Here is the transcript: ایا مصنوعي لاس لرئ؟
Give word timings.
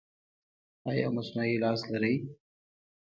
ایا 0.89 1.07
مصنوعي 1.17 1.55
لاس 1.63 1.81
لرئ؟ 1.91 2.15